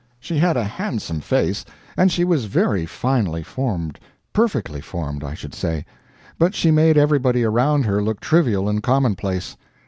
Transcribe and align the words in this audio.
She 0.19 0.39
had 0.39 0.57
a 0.57 0.63
handsome 0.63 1.19
face, 1.21 1.63
and 1.95 2.11
she 2.11 2.23
was 2.23 2.45
very 2.45 2.87
finely 2.87 3.43
formed 3.43 3.99
perfectly 4.33 4.81
formed, 4.81 5.23
I 5.23 5.35
should 5.35 5.53
say. 5.53 5.85
But 6.39 6.55
she 6.55 6.71
made 6.71 6.97
everybody 6.97 7.43
around 7.43 7.85
her 7.85 8.01
look 8.01 8.19
trivial 8.19 8.67
and 8.67 8.81
commonplace. 8.81 9.55